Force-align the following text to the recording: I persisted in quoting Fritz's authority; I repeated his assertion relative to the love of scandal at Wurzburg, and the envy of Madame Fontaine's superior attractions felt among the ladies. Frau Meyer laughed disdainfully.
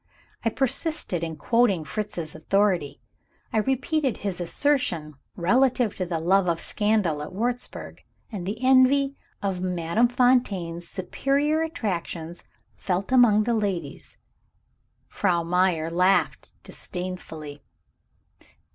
I 0.43 0.49
persisted 0.49 1.23
in 1.23 1.35
quoting 1.35 1.83
Fritz's 1.85 2.33
authority; 2.33 2.99
I 3.53 3.59
repeated 3.59 4.17
his 4.17 4.41
assertion 4.41 5.13
relative 5.35 5.93
to 5.97 6.07
the 6.07 6.19
love 6.19 6.49
of 6.49 6.59
scandal 6.59 7.21
at 7.21 7.31
Wurzburg, 7.33 7.99
and 8.31 8.47
the 8.47 8.63
envy 8.63 9.15
of 9.43 9.61
Madame 9.61 10.07
Fontaine's 10.07 10.87
superior 10.89 11.61
attractions 11.61 12.43
felt 12.75 13.11
among 13.11 13.43
the 13.43 13.53
ladies. 13.53 14.17
Frau 15.07 15.43
Meyer 15.43 15.91
laughed 15.91 16.55
disdainfully. 16.63 17.61